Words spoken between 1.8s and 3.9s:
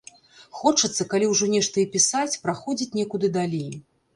і пісаць, праходзіць некуды далей.